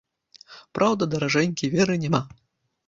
[0.79, 2.27] Праўда, даражэнькі, веры няма.